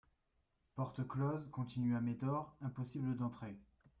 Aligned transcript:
Porte 0.73 1.03
close, 1.07 1.45
continua 1.51 2.01
Médor, 2.01 2.55
impossible 2.61 3.15
d'entrer. 3.15 3.55